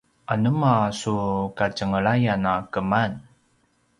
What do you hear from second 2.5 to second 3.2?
a keman?